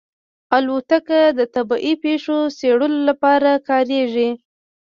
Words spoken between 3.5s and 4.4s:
کارېږي.